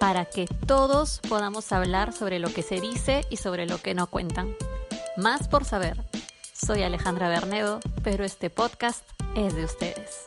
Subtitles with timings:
[0.00, 4.08] para que todos podamos hablar sobre lo que se dice y sobre lo que no
[4.08, 4.56] cuentan.
[5.18, 5.98] Más por saber.
[6.54, 9.04] Soy Alejandra Bernedo, pero este podcast
[9.36, 10.24] es de ustedes.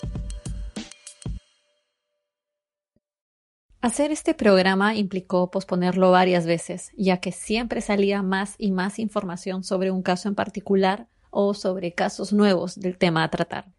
[3.81, 9.63] Hacer este programa implicó posponerlo varias veces, ya que siempre salía más y más información
[9.63, 13.73] sobre un caso en particular o sobre casos nuevos del tema a tratar.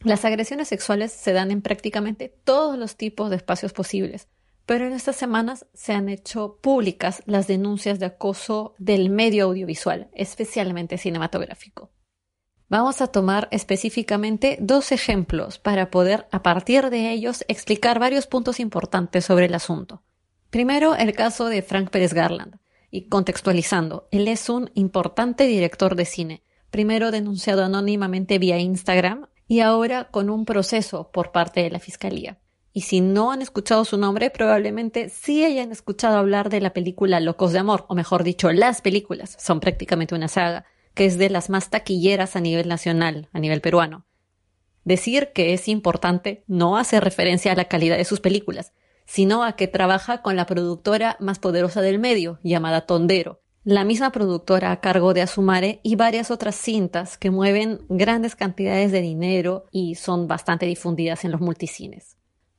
[0.00, 4.28] Las agresiones sexuales se dan en prácticamente todos los tipos de espacios posibles,
[4.68, 10.10] pero en estas semanas se han hecho públicas las denuncias de acoso del medio audiovisual,
[10.12, 11.90] especialmente cinematográfico.
[12.68, 18.60] Vamos a tomar específicamente dos ejemplos para poder, a partir de ellos, explicar varios puntos
[18.60, 20.02] importantes sobre el asunto.
[20.50, 22.58] Primero, el caso de Frank Pérez Garland.
[22.90, 29.60] Y contextualizando, él es un importante director de cine, primero denunciado anónimamente vía Instagram y
[29.60, 32.38] ahora con un proceso por parte de la Fiscalía.
[32.72, 37.20] Y si no han escuchado su nombre, probablemente sí hayan escuchado hablar de la película
[37.20, 41.30] Locos de Amor, o mejor dicho, las películas, son prácticamente una saga, que es de
[41.30, 44.04] las más taquilleras a nivel nacional, a nivel peruano.
[44.84, 48.72] Decir que es importante no hace referencia a la calidad de sus películas,
[49.06, 54.12] sino a que trabaja con la productora más poderosa del medio, llamada Tondero, la misma
[54.12, 59.66] productora a cargo de Asumare y varias otras cintas que mueven grandes cantidades de dinero
[59.70, 62.17] y son bastante difundidas en los multicines.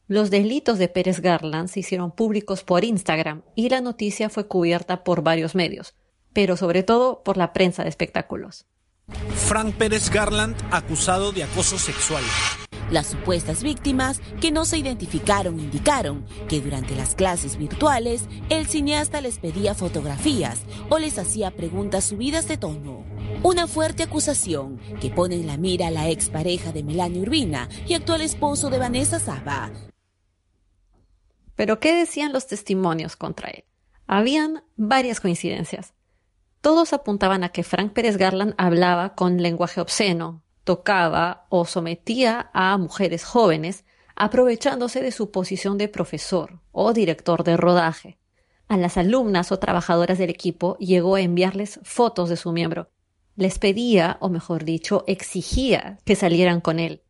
[0.09, 5.03] Los delitos de Pérez Garland se hicieron públicos por Instagram y la noticia fue cubierta
[5.03, 5.93] por varios medios,
[6.33, 8.65] pero sobre todo por la prensa de espectáculos.
[9.35, 12.23] Frank Pérez Garland acusado de acoso sexual.
[12.89, 19.21] Las supuestas víctimas que no se identificaron indicaron que durante las clases virtuales el cineasta
[19.21, 23.05] les pedía fotografías o les hacía preguntas subidas de tono.
[23.43, 27.93] Una fuerte acusación que pone en la mira a la expareja de Melania Urbina y
[27.93, 29.71] actual esposo de Vanessa Saba,
[31.59, 33.65] pero ¿qué decían los testimonios contra él?
[34.07, 35.93] Habían varias coincidencias.
[36.61, 42.77] Todos apuntaban a que Frank Pérez Garland hablaba con lenguaje obsceno, tocaba o sometía a
[42.77, 43.83] mujeres jóvenes,
[44.15, 48.17] aprovechándose de su posición de profesor o director de rodaje.
[48.69, 52.89] A las alumnas o trabajadoras del equipo llegó a enviarles fotos de su miembro.
[53.35, 57.03] Les pedía, o mejor dicho, exigía que salieran con él.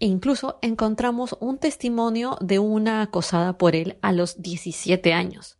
[0.00, 5.58] E incluso encontramos un testimonio de una acosada por él a los 17 años.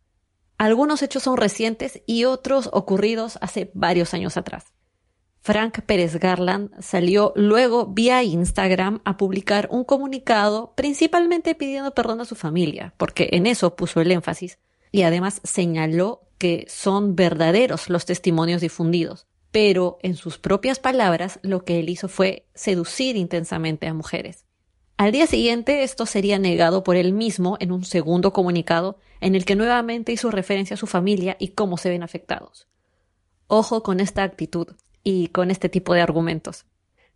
[0.57, 4.73] Algunos hechos son recientes y otros ocurridos hace varios años atrás.
[5.41, 12.25] Frank Pérez Garland salió luego vía Instagram a publicar un comunicado principalmente pidiendo perdón a
[12.25, 14.57] su familia, porque en eso puso el énfasis,
[14.91, 21.63] y además señaló que son verdaderos los testimonios difundidos pero en sus propias palabras lo
[21.63, 24.43] que él hizo fue seducir intensamente a mujeres.
[24.97, 29.45] Al día siguiente esto sería negado por él mismo en un segundo comunicado en el
[29.45, 32.67] que nuevamente hizo referencia a su familia y cómo se ven afectados.
[33.47, 34.67] Ojo con esta actitud
[35.05, 36.65] y con este tipo de argumentos.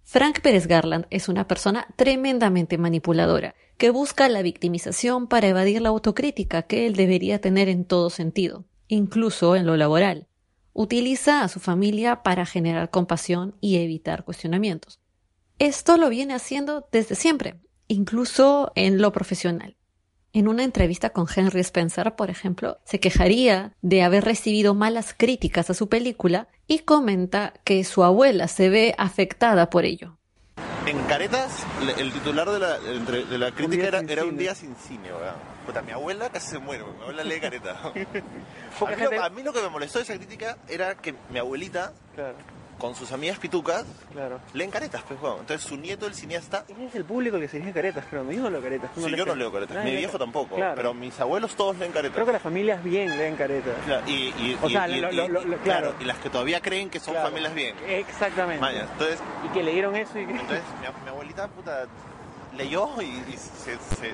[0.03, 5.89] Frank Pérez Garland es una persona tremendamente manipuladora, que busca la victimización para evadir la
[5.89, 10.28] autocrítica que él debería tener en todo sentido, incluso en lo laboral
[10.73, 14.99] utiliza a su familia para generar compasión y evitar cuestionamientos.
[15.57, 19.75] Esto lo viene haciendo desde siempre, incluso en lo profesional.
[20.31, 25.71] En una entrevista con Henry Spencer, por ejemplo, se quejaría de haber recibido malas críticas
[25.71, 30.18] a su película y comenta que su abuela se ve afectada por ello.
[30.89, 31.67] En Caretas,
[31.99, 35.35] el titular de la, de la crítica era, era un día sin cine, ¿verdad?
[35.63, 37.77] Puta, mi abuela casi se muere, mi abuela lee Caretas.
[37.85, 41.93] a, mí lo, que me molestó de esa crítica era que mi abuelita
[42.79, 44.39] con sus amigas pitucas, claro.
[44.53, 45.37] leen caretas, pues, bueno.
[45.41, 46.65] Entonces su nieto, el cineasta.
[46.67, 48.23] Es el público el que se lee caretas, creo.
[48.23, 48.91] Mi hijo no lee caretas.
[48.95, 49.83] sí, yo no leo caretas.
[49.83, 50.55] Mi viejo tampoco.
[50.55, 52.15] Pero mis abuelos todos leen caretas.
[52.15, 53.75] Creo que las familias bien leen caretas.
[54.07, 54.87] y, y, o sea,
[55.63, 55.93] claro.
[55.99, 57.75] Y las que todavía creen que son familias bien.
[57.87, 58.65] Exactamente.
[58.65, 61.85] entonces, y que leyeron eso y Entonces, mi, mi abuelita, puta
[62.57, 64.13] leyó y, se, se,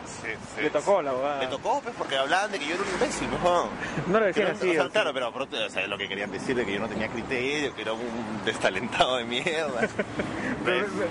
[0.55, 1.41] se, Le tocó la abogada.
[1.41, 3.69] Le tocó, pues, porque hablaban de que yo era un imbécil, ¿no?
[4.07, 4.77] No lo decían así.
[4.77, 7.73] O claro, pero o sea, lo que querían decir de que yo no tenía criterio,
[7.73, 9.87] que era un destalentado de mierda.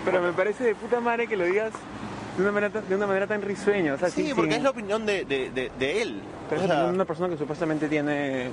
[0.04, 1.72] pero, me parece de puta madre que lo digas
[2.36, 3.94] de una manera, de una manera tan risueña.
[3.94, 6.20] O sea, sí, porque es la opinión de, de, de, él.
[6.48, 8.50] Pero es una persona que supuestamente tiene...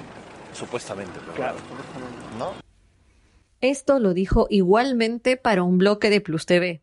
[0.53, 2.37] Supuestamente, Claro, supuestamente.
[2.37, 2.53] ¿No?
[3.61, 6.81] Esto lo dijo igualmente para un bloque de Plus TV.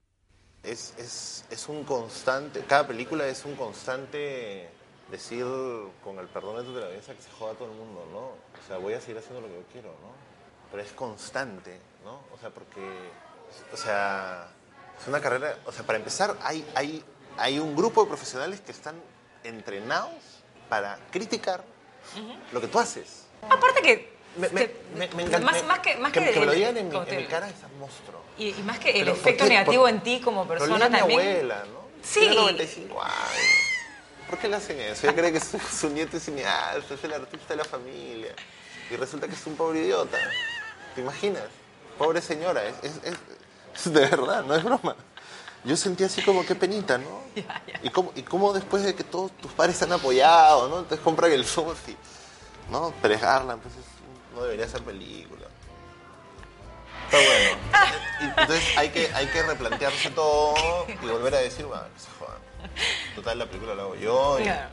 [0.63, 4.69] Es, es es un constante, cada película es un constante
[5.11, 5.47] decir,
[6.05, 8.19] con el perdón de tu televidiencia, que se joda todo el mundo, ¿no?
[8.19, 10.13] O sea, voy a seguir haciendo lo que yo quiero, ¿no?
[10.71, 12.21] Pero es constante, ¿no?
[12.35, 12.87] O sea, porque,
[13.73, 14.49] o sea,
[15.01, 17.03] es una carrera, o sea, para empezar, hay, hay,
[17.39, 18.97] hay un grupo de profesionales que están
[19.45, 21.65] entrenados para criticar
[22.53, 23.25] lo que tú haces.
[23.43, 24.18] Aparte que...
[24.39, 24.81] Me, me, que-
[25.17, 25.41] me, encanta.
[25.41, 27.25] Más, más que, más que, que me lo el- digan en mi, en te- mi
[27.27, 28.23] cara es un monstruo.
[28.39, 29.51] Y, y más que el Pero, ¿por efecto qué?
[29.51, 31.21] negativo Por- en ti como persona a mi también.
[31.21, 31.79] abuela, ¿no?
[32.03, 32.21] Sí.
[32.21, 33.15] Tiene 95 años.
[34.31, 35.07] ¿Por qué le hacen eso?
[35.07, 38.35] Ella cree que su, su nieto es cineasta, es el artista de la familia.
[38.91, 40.17] Y resulta que es un pobre idiota.
[40.95, 41.43] ¿Te imaginas?
[41.99, 43.19] Pobre señora, es, es- es-
[43.87, 44.95] es de verdad, no es broma.
[45.65, 47.23] Yo sentí así como qué penita, ¿no?
[47.83, 50.79] Y cómo, y cómo después de que todos tus padres han apoyado, ¿no?
[50.81, 51.97] Entonces compran el Source y,
[52.71, 52.93] ¿no?
[53.03, 53.98] Pérez Garland, pues es-
[54.39, 55.47] no debería ser película.
[57.07, 57.59] Está bueno.
[58.41, 60.55] Entonces hay que, hay que replantearse todo
[60.89, 62.39] y volver a decir, bueno, que se jodan.
[63.15, 64.69] Total, la película la hago yo y Claro,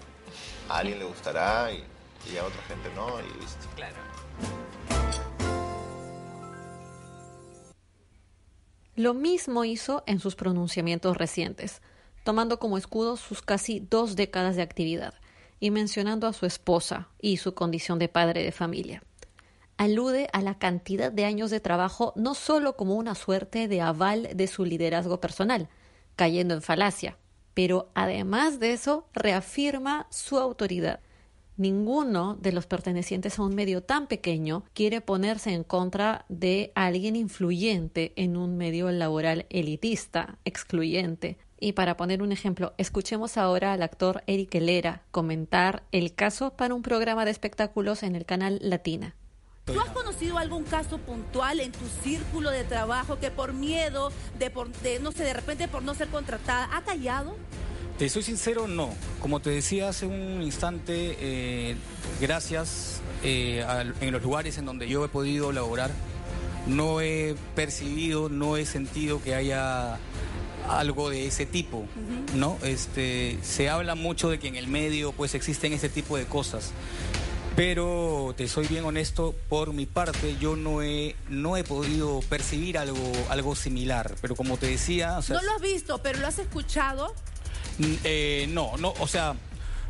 [0.70, 1.84] a alguien le gustará y,
[2.32, 3.68] y a otra gente no y listo.
[3.76, 3.96] claro.
[8.96, 11.82] Lo mismo hizo en sus pronunciamientos recientes,
[12.24, 15.14] tomando como escudo sus casi dos décadas de actividad
[15.60, 19.04] y mencionando a su esposa y su condición de padre de familia.
[19.78, 24.30] Alude a la cantidad de años de trabajo no solo como una suerte de aval
[24.34, 25.68] de su liderazgo personal,
[26.16, 27.18] cayendo en falacia,
[27.54, 31.02] pero además de eso reafirma su autoridad.
[31.58, 37.16] Ninguno de los pertenecientes a un medio tan pequeño quiere ponerse en contra de alguien
[37.16, 41.38] influyente en un medio laboral elitista, excluyente.
[41.60, 46.76] Y para poner un ejemplo, escuchemos ahora al actor Eric Helera comentar el caso para
[46.76, 49.16] un programa de espectáculos en el canal Latina.
[49.66, 54.52] ¿Tú has conocido algún caso puntual en tu círculo de trabajo que por miedo, de,
[54.52, 57.36] por, de no sé, de repente por no ser contratada, ha callado?
[57.98, 58.94] Te soy sincero, no.
[59.20, 61.76] Como te decía hace un instante, eh,
[62.22, 65.90] gracias eh, al- en los lugares en donde yo he podido laborar,
[66.68, 69.98] no he percibido, no he sentido que haya
[70.70, 71.86] algo de ese tipo,
[72.36, 72.58] ¿no?
[72.64, 76.72] Este, se habla mucho de que en el medio pues existen ese tipo de cosas.
[77.56, 82.78] Pero te soy bien honesto, por mi parte yo no he, no he podido percibir
[82.78, 83.00] algo,
[83.30, 84.16] algo similar.
[84.22, 87.14] Pero como te decía, o sea, No lo has visto, pero lo has escuchado.
[87.78, 89.36] Mm, eh, no, no, o sea,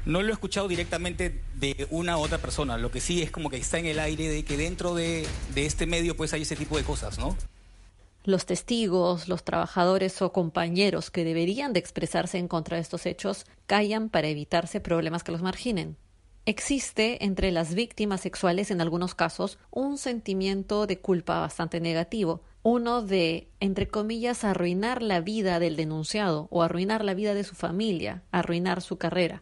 [0.05, 2.77] no lo he escuchado directamente de una u otra persona.
[2.77, 5.25] Lo que sí es como que está en el aire de que dentro de,
[5.55, 7.35] de este medio pues hay ese tipo de cosas, ¿no?
[8.25, 13.45] Los testigos, los trabajadores o compañeros que deberían de expresarse en contra de estos hechos
[13.65, 15.97] callan para evitarse problemas que los marginen.
[16.47, 23.01] Existe entre las víctimas sexuales en algunos casos un sentimiento de culpa bastante negativo, uno
[23.01, 28.21] de, entre comillas, arruinar la vida del denunciado o arruinar la vida de su familia,
[28.31, 29.41] arruinar su carrera.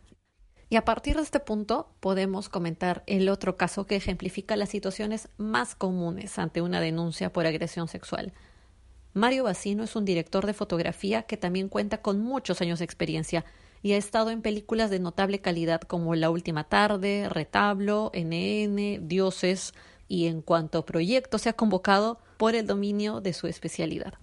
[0.69, 5.27] Y a partir de este punto podemos comentar el otro caso que ejemplifica las situaciones
[5.35, 8.31] más comunes ante una denuncia por agresión sexual.
[9.13, 13.43] Mario Bacino es un director de fotografía que también cuenta con muchos años de experiencia
[13.83, 19.73] y ha estado en películas de notable calidad como La Última Tarde, Retablo, NN, Dioses
[20.07, 24.13] y en cuanto a proyectos se ha convocado por el dominio de su especialidad.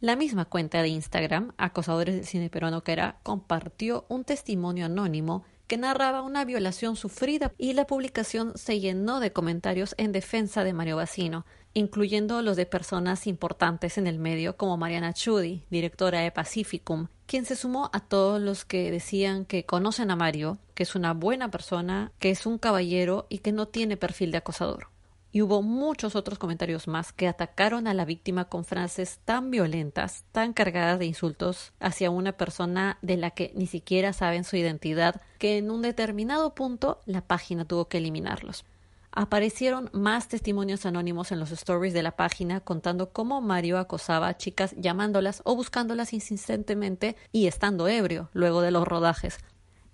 [0.00, 5.44] La misma cuenta de Instagram, Acosadores del Cine Peruano que era, compartió un testimonio anónimo
[5.68, 10.72] que narraba una violación sufrida y la publicación se llenó de comentarios en defensa de
[10.72, 16.30] Mario Bacino, incluyendo los de personas importantes en el medio como Mariana Chudi, directora de
[16.30, 20.94] Pacificum, quien se sumó a todos los que decían que conocen a Mario, que es
[20.94, 24.88] una buena persona, que es un caballero y que no tiene perfil de acosador
[25.36, 30.24] y hubo muchos otros comentarios más que atacaron a la víctima con frases tan violentas,
[30.32, 35.20] tan cargadas de insultos hacia una persona de la que ni siquiera saben su identidad,
[35.38, 38.64] que en un determinado punto la página tuvo que eliminarlos.
[39.18, 44.36] Aparecieron más testimonios anónimos en los stories de la página contando cómo Mario acosaba a
[44.36, 49.38] chicas llamándolas o buscándolas insistentemente y estando ebrio luego de los rodajes,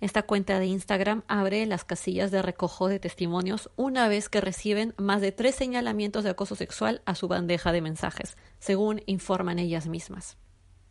[0.03, 4.93] esta cuenta de Instagram abre las casillas de recojo de testimonios una vez que reciben
[4.97, 9.87] más de tres señalamientos de acoso sexual a su bandeja de mensajes, según informan ellas
[9.87, 10.35] mismas.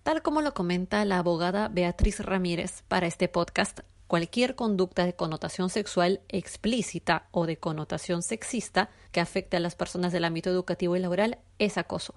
[0.03, 3.81] Tal como lo comenta la abogada Beatriz Ramírez para este podcast,
[4.13, 10.13] cualquier conducta de connotación sexual explícita o de connotación sexista que afecte a las personas
[10.13, 12.15] del ámbito educativo y laboral es acoso.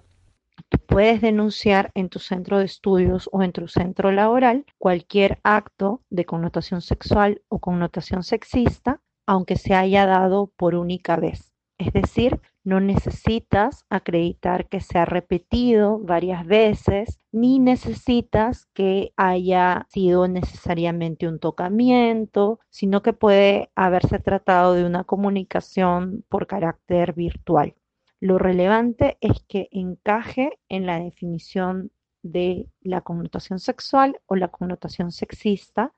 [0.68, 6.02] Tú puedes denunciar en tu centro de estudios o en tu centro laboral cualquier acto
[6.10, 11.54] de connotación sexual o connotación sexista, aunque se haya dado por única vez.
[11.78, 19.86] Es decir, no necesitas acreditar que se ha repetido varias veces, ni necesitas que haya
[19.88, 27.76] sido necesariamente un tocamiento, sino que puede haberse tratado de una comunicación por carácter virtual.
[28.18, 31.92] Lo relevante es que encaje en la definición
[32.24, 35.92] de la connotación sexual o la connotación sexista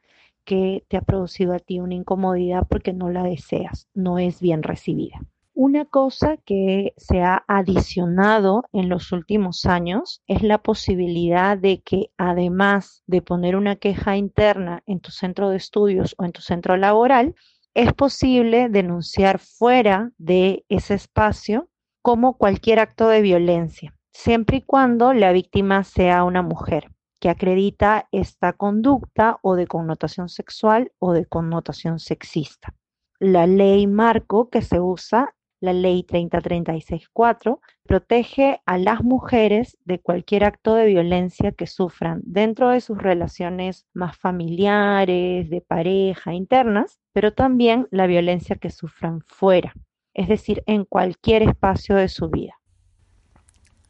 [0.45, 4.63] que te ha producido a ti una incomodidad porque no la deseas, no es bien
[4.63, 5.19] recibida.
[5.61, 12.13] Una cosa que se ha adicionado en los últimos años es la posibilidad de que
[12.17, 16.77] además de poner una queja interna en tu centro de estudios o en tu centro
[16.77, 17.35] laboral,
[17.75, 21.69] es posible denunciar fuera de ese espacio
[22.03, 28.07] como cualquier acto de violencia, siempre y cuando la víctima sea una mujer que acredita
[28.13, 32.77] esta conducta o de connotación sexual o de connotación sexista.
[33.19, 40.45] La ley marco que se usa la ley 30364 protege a las mujeres de cualquier
[40.45, 47.33] acto de violencia que sufran dentro de sus relaciones más familiares, de pareja, internas, pero
[47.33, 49.75] también la violencia que sufran fuera,
[50.15, 52.59] es decir, en cualquier espacio de su vida.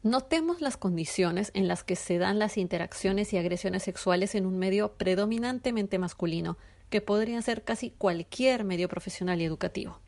[0.01, 4.57] Notemos las condiciones en las que se dan las interacciones y agresiones sexuales en un
[4.57, 6.57] medio predominantemente masculino,
[6.89, 9.99] que podría ser casi cualquier medio profesional y educativo.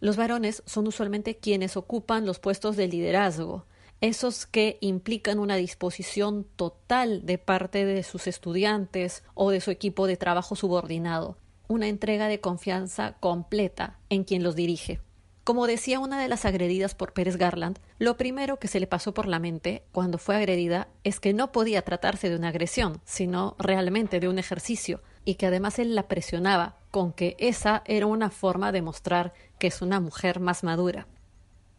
[0.00, 3.66] Los varones son usualmente quienes ocupan los puestos de liderazgo,
[4.00, 10.06] esos que implican una disposición total de parte de sus estudiantes o de su equipo
[10.06, 11.36] de trabajo subordinado,
[11.68, 15.00] una entrega de confianza completa en quien los dirige.
[15.44, 19.12] Como decía una de las agredidas por Pérez Garland, lo primero que se le pasó
[19.12, 23.54] por la mente cuando fue agredida es que no podía tratarse de una agresión, sino
[23.58, 28.30] realmente de un ejercicio, y que además él la presionaba con que esa era una
[28.30, 31.06] forma de mostrar que es una mujer más madura.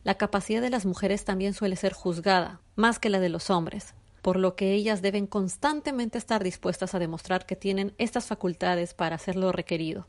[0.03, 3.94] La capacidad de las mujeres también suele ser juzgada, más que la de los hombres,
[4.22, 9.15] por lo que ellas deben constantemente estar dispuestas a demostrar que tienen estas facultades para
[9.15, 10.08] hacer lo requerido.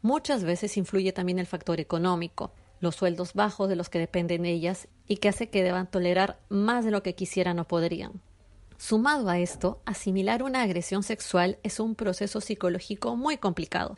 [0.00, 4.88] Muchas veces influye también el factor económico, los sueldos bajos de los que dependen ellas
[5.06, 8.20] y que hace que deban tolerar más de lo que quisieran o podrían.
[8.78, 13.96] Sumado a esto, asimilar una agresión sexual es un proceso psicológico muy complicado.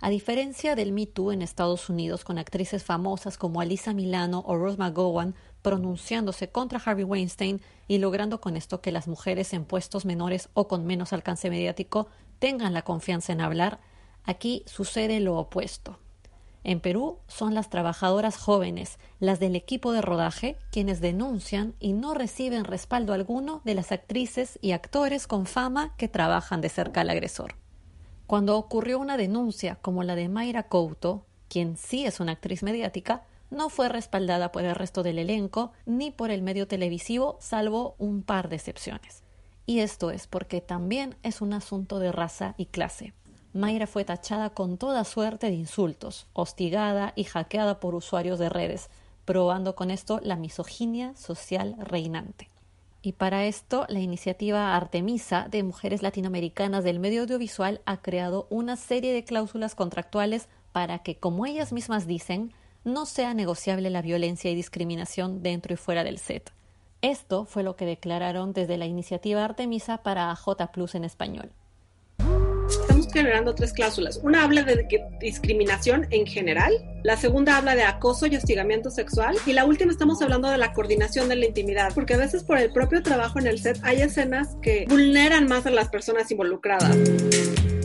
[0.00, 4.56] A diferencia del Me Too en Estados Unidos, con actrices famosas como Alisa Milano o
[4.56, 10.04] Rose McGowan pronunciándose contra Harvey Weinstein y logrando con esto que las mujeres en puestos
[10.04, 12.06] menores o con menos alcance mediático
[12.38, 13.80] tengan la confianza en hablar,
[14.22, 15.98] aquí sucede lo opuesto.
[16.62, 22.14] En Perú son las trabajadoras jóvenes, las del equipo de rodaje, quienes denuncian y no
[22.14, 27.10] reciben respaldo alguno de las actrices y actores con fama que trabajan de cerca al
[27.10, 27.56] agresor.
[28.28, 33.22] Cuando ocurrió una denuncia como la de Mayra Couto, quien sí es una actriz mediática,
[33.48, 38.22] no fue respaldada por el resto del elenco ni por el medio televisivo, salvo un
[38.22, 39.22] par de excepciones.
[39.64, 43.14] Y esto es porque también es un asunto de raza y clase.
[43.54, 48.90] Mayra fue tachada con toda suerte de insultos, hostigada y hackeada por usuarios de redes,
[49.24, 52.50] probando con esto la misoginia social reinante.
[53.00, 58.76] Y para esto, la iniciativa Artemisa de mujeres latinoamericanas del medio audiovisual ha creado una
[58.76, 62.52] serie de cláusulas contractuales para que, como ellas mismas dicen,
[62.84, 66.52] no sea negociable la violencia y discriminación dentro y fuera del set.
[67.00, 71.52] Esto fue lo que declararon desde la iniciativa Artemisa para AJ Plus en español
[73.18, 74.20] generando tres cláusulas.
[74.22, 74.86] Una habla de
[75.20, 76.72] discriminación en general,
[77.02, 80.72] la segunda habla de acoso y hostigamiento sexual y la última estamos hablando de la
[80.72, 84.02] coordinación de la intimidad, porque a veces por el propio trabajo en el set hay
[84.02, 86.96] escenas que vulneran más a las personas involucradas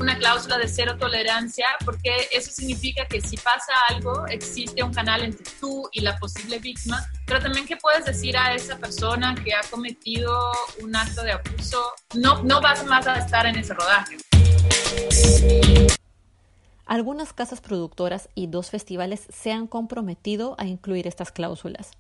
[0.04, 5.24] una cláusula de cero tolerancia porque eso significa que si pasa algo existe un canal
[5.24, 9.54] entre tú y la posible víctima, pero también que puedes decir a esa persona que
[9.54, 10.38] ha cometido
[10.82, 11.82] un acto de abuso,
[12.16, 14.18] no, no vas más a estar en ese rodaje.
[16.86, 21.92] Algunas casas productoras y dos festivales se han comprometido a incluir estas cláusulas.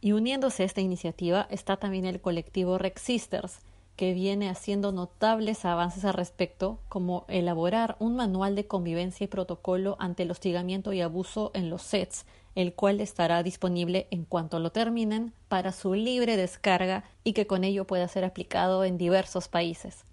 [0.00, 3.58] Y uniéndose a esta iniciativa está también el colectivo Rex Sisters,
[3.96, 9.96] que viene haciendo notables avances al respecto, como elaborar un manual de convivencia y protocolo
[9.98, 12.24] ante el hostigamiento y abuso en los sets,
[12.54, 17.64] el cual estará disponible en cuanto lo terminen para su libre descarga y que con
[17.64, 20.05] ello pueda ser aplicado en diversos países.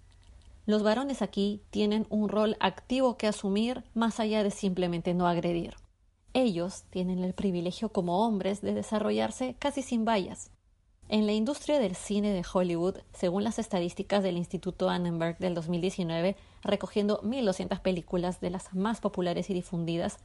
[0.66, 5.74] Los varones aquí tienen un rol activo que asumir más allá de simplemente no agredir.
[6.32, 10.50] Ellos tienen el privilegio como hombres de desarrollarse casi sin vallas.
[11.10, 16.34] En la industria del cine de Hollywood, según las estadísticas del Instituto Annenberg del 2019,
[16.62, 20.16] recogiendo 1.200 películas de las más populares y difundidas,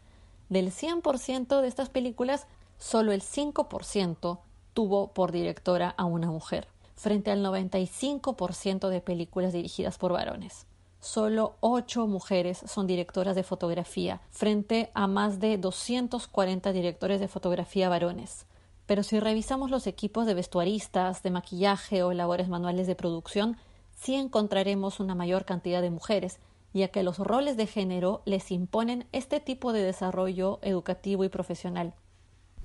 [0.48, 4.40] del 100% de estas películas, solo el 5%
[4.74, 6.70] tuvo por directora a una mujer
[7.00, 10.68] frente al 95% de películas dirigidas por varones.
[11.00, 17.88] Solo ocho mujeres son directoras de fotografía, frente a más de 240 directores de fotografía
[17.88, 18.46] varones.
[18.86, 23.56] Pero si revisamos los equipos de vestuaristas, de maquillaje o labores manuales de producción,
[23.96, 26.40] sí encontraremos una mayor cantidad de mujeres,
[26.74, 31.94] ya que los roles de género les imponen este tipo de desarrollo educativo y profesional.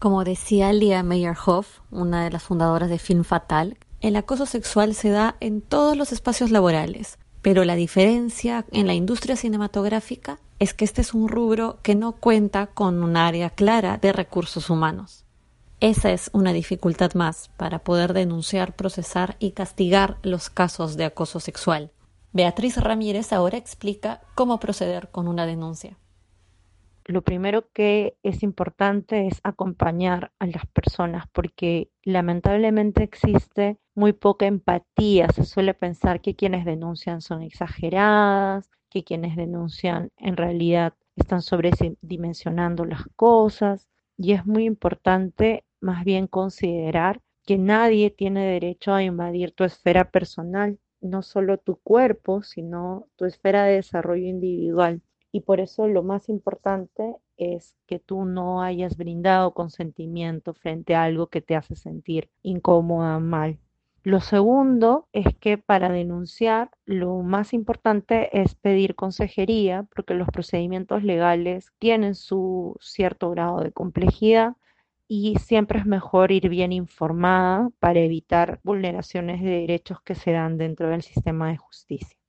[0.01, 5.09] Como decía Lia Meyerhoff, una de las fundadoras de Film Fatal, el acoso sexual se
[5.09, 10.85] da en todos los espacios laborales, pero la diferencia en la industria cinematográfica es que
[10.85, 15.25] este es un rubro que no cuenta con un área clara de recursos humanos.
[15.81, 21.41] Esa es una dificultad más para poder denunciar, procesar y castigar los casos de acoso
[21.41, 21.91] sexual.
[22.35, 25.97] Beatriz Ramírez ahora explica cómo proceder con una denuncia.
[27.07, 34.47] Lo primero que es importante es acompañar a las personas porque lamentablemente existe muy poca
[34.47, 35.29] empatía.
[35.29, 42.87] Se suele pensar que quienes denuncian son exageradas, que quienes denuncian en realidad están sobredimensionando
[42.87, 49.53] las cosas y es muy importante más bien considerar que nadie tiene derecho a invadir
[49.53, 55.03] tu esfera personal, no solo tu cuerpo, sino tu esfera de desarrollo individual.
[55.35, 61.03] Y por eso lo más importante es que tú no hayas brindado consentimiento frente a
[61.03, 63.59] algo que te hace sentir incómoda, mal.
[64.05, 71.03] Lo segundo es que para denunciar lo más importante es pedir consejería porque los procedimientos
[71.03, 74.55] legales tienen su cierto grado de complejidad
[75.09, 80.59] y siempre es mejor ir bien informada para evitar vulneraciones de derechos que se dan
[80.59, 82.24] dentro del sistema de justicia.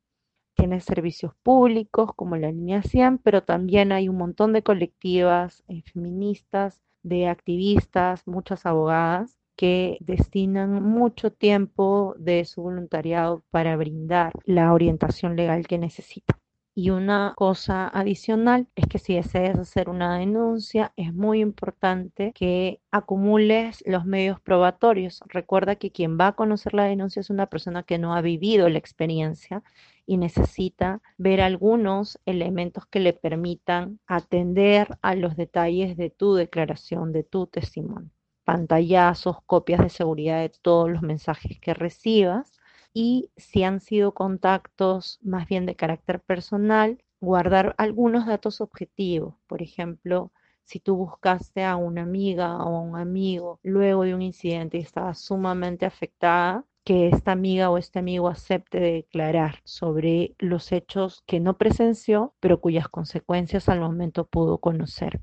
[0.55, 5.83] Tiene servicios públicos como la línea 100, pero también hay un montón de colectivas eh,
[5.83, 14.73] feministas, de activistas, muchas abogadas que destinan mucho tiempo de su voluntariado para brindar la
[14.73, 16.37] orientación legal que necesitan.
[16.77, 22.81] Y una cosa adicional es que si deseas hacer una denuncia, es muy importante que
[22.91, 25.21] acumules los medios probatorios.
[25.27, 28.67] Recuerda que quien va a conocer la denuncia es una persona que no ha vivido
[28.67, 29.63] la experiencia
[30.05, 37.13] y necesita ver algunos elementos que le permitan atender a los detalles de tu declaración,
[37.13, 38.11] de tu testimonio.
[38.43, 42.54] Pantallazos, copias de seguridad de todos los mensajes que recibas
[42.95, 49.35] y si han sido contactos más bien de carácter personal, guardar algunos datos objetivos.
[49.47, 50.31] Por ejemplo,
[50.63, 54.81] si tú buscaste a una amiga o a un amigo luego de un incidente y
[54.81, 61.41] estaba sumamente afectada, que esta amiga o este amigo acepte declarar sobre los hechos que
[61.41, 65.19] no presenció, pero cuyas consecuencias al momento pudo conocer.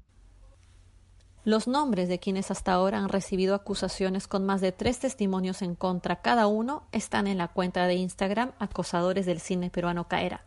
[1.44, 5.74] Los nombres de quienes hasta ahora han recibido acusaciones con más de tres testimonios en
[5.74, 10.44] contra cada uno están en la cuenta de Instagram Acosadores del Cine Peruano Caera.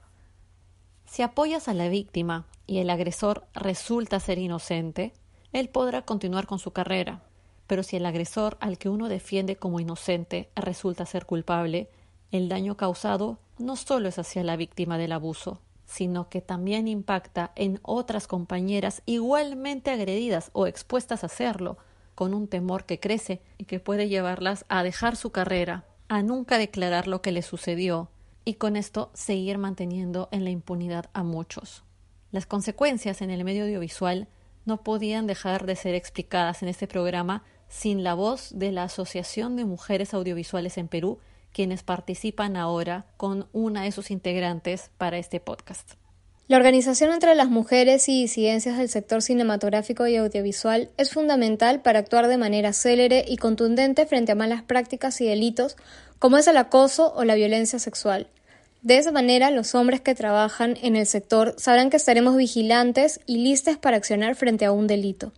[1.05, 5.12] Si apoyas a la víctima y el agresor resulta ser inocente,
[5.51, 7.23] él podrá continuar con su carrera.
[7.67, 11.89] Pero si el agresor al que uno defiende como inocente resulta ser culpable,
[12.31, 17.52] el daño causado no solo es hacia la víctima del abuso, sino que también impacta
[17.56, 21.78] en otras compañeras igualmente agredidas o expuestas a hacerlo,
[22.15, 26.58] con un temor que crece y que puede llevarlas a dejar su carrera, a nunca
[26.58, 28.10] declarar lo que les sucedió,
[28.45, 31.84] y con esto seguir manteniendo en la impunidad a muchos.
[32.32, 34.28] Las consecuencias en el medio audiovisual
[34.65, 39.56] no podían dejar de ser explicadas en este programa sin la voz de la Asociación
[39.56, 41.19] de Mujeres Audiovisuales en Perú
[41.55, 45.93] quienes participan ahora con una de sus integrantes para este podcast.
[46.49, 51.99] La organización entre las mujeres y disidencias del sector cinematográfico y audiovisual es fundamental para
[51.99, 55.77] actuar de manera célere y contundente frente a malas prácticas y delitos
[56.19, 58.27] como es el acoso o la violencia sexual.
[58.81, 63.37] De esa manera, los hombres que trabajan en el sector sabrán que estaremos vigilantes y
[63.37, 65.31] listos para accionar frente a un delito.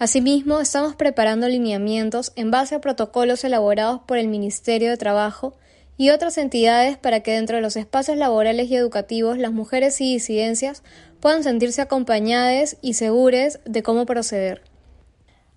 [0.00, 5.54] Asimismo, estamos preparando lineamientos en base a protocolos elaborados por el Ministerio de Trabajo
[5.96, 10.12] y otras entidades para que dentro de los espacios laborales y educativos las mujeres y
[10.12, 10.82] disidencias
[11.20, 14.62] puedan sentirse acompañadas y seguras de cómo proceder.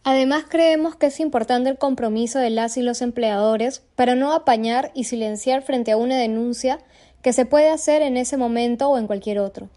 [0.04, 4.91] Además, creemos que es importante el compromiso de las y los empleadores para no apañar
[4.93, 6.78] y silenciar frente a una denuncia
[7.23, 9.67] que se puede hacer en ese momento o en cualquier otro.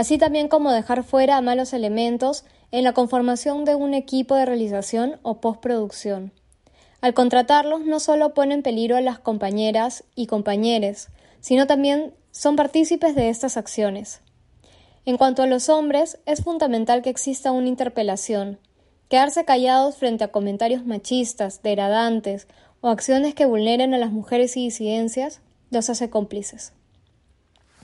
[0.00, 4.46] Así también como dejar fuera a malos elementos en la conformación de un equipo de
[4.46, 6.32] realización o postproducción.
[7.02, 11.08] Al contratarlos no solo pone en peligro a las compañeras y compañeros,
[11.40, 14.22] sino también son partícipes de estas acciones.
[15.04, 18.58] En cuanto a los hombres, es fundamental que exista una interpelación.
[19.10, 22.48] Quedarse callados frente a comentarios machistas, degradantes
[22.80, 26.72] o acciones que vulneren a las mujeres y disidencias los hace cómplices.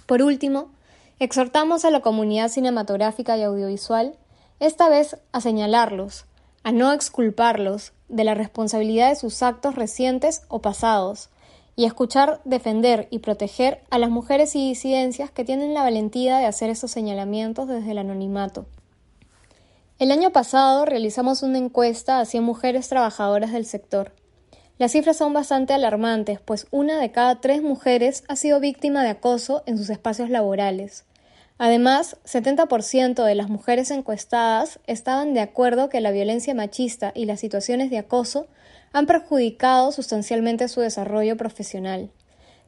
[0.07, 0.70] Por último,
[1.18, 4.16] exhortamos a la comunidad cinematográfica y audiovisual
[4.61, 6.26] esta vez a señalarlos,
[6.62, 11.31] a no exculparlos de la responsabilidad de sus actos recientes o pasados,
[11.76, 16.46] y escuchar, defender y proteger a las mujeres y disidencias que tienen la valentía de
[16.46, 18.66] hacer esos señalamientos desde el anonimato.
[19.98, 24.12] El año pasado realizamos una encuesta hacia mujeres trabajadoras del sector.
[24.79, 29.09] Las cifras son bastante alarmantes, pues una de cada tres mujeres ha sido víctima de
[29.09, 31.05] acoso en sus espacios laborales.
[31.57, 37.41] Además, 70% de las mujeres encuestadas estaban de acuerdo que la violencia machista y las
[37.41, 38.49] situaciones de acoso
[38.93, 42.11] han perjudicado sustancialmente su desarrollo profesional.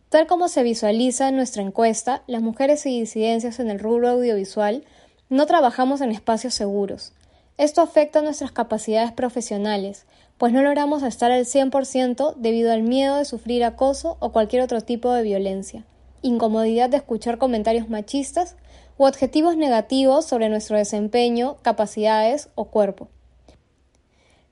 [0.09, 4.85] Tal como se visualiza en nuestra encuesta, las mujeres y disidencias en el rubro audiovisual
[5.29, 7.13] no trabajamos en espacios seguros.
[7.59, 10.07] Esto afecta nuestras capacidades profesionales,
[10.39, 14.81] pues no logramos estar al 100% debido al miedo de sufrir acoso o cualquier otro
[14.81, 15.85] tipo de violencia,
[16.23, 18.55] incomodidad de escuchar comentarios machistas
[18.97, 23.09] u objetivos negativos sobre nuestro desempeño, capacidades o cuerpo.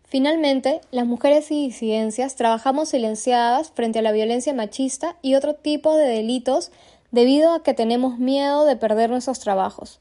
[0.03, 5.97] Finalmente, las mujeres y disidencias trabajamos silenciadas frente a la violencia machista y otro tipo
[5.97, 6.73] de delitos
[7.13, 10.01] debido a que tenemos miedo de perder nuestros trabajos,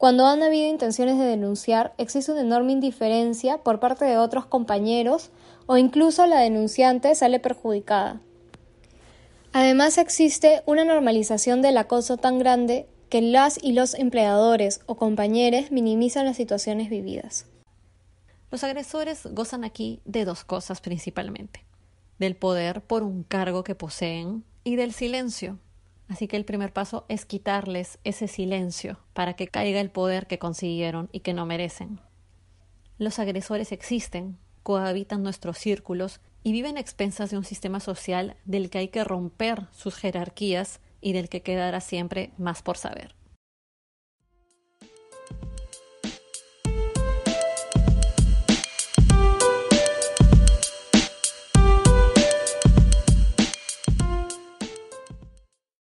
[0.00, 5.28] cuando han habido intenciones de denunciar, existe una enorme indiferencia por parte de otros compañeros
[5.66, 8.18] o incluso la denunciante sale perjudicada.
[9.52, 15.70] Además existe una normalización del acoso tan grande que las y los empleadores o compañeros
[15.70, 17.44] minimizan las situaciones vividas.
[18.50, 21.66] Los agresores gozan aquí de dos cosas principalmente,
[22.18, 25.58] del poder por un cargo que poseen y del silencio
[26.10, 30.40] Así que el primer paso es quitarles ese silencio para que caiga el poder que
[30.40, 32.00] consiguieron y que no merecen.
[32.98, 38.70] Los agresores existen, cohabitan nuestros círculos y viven a expensas de un sistema social del
[38.70, 43.14] que hay que romper sus jerarquías y del que quedará siempre más por saber.